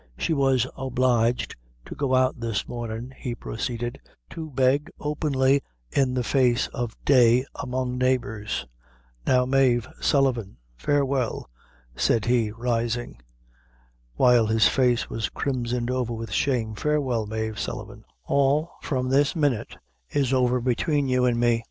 [0.17, 1.55] "She was obliged
[1.85, 3.99] to go out this mornin'," he proceeded,
[4.31, 8.65] "to beg openly in the face of day among the neighbors!
[9.27, 11.51] Now, Mave Sullivan, farewell!"
[11.95, 13.21] said he rising,
[14.15, 19.77] while his face was crimsoned over with shame; "farewell, Mave Sullivan; all, from this minute,
[20.09, 21.59] is over between you an' me.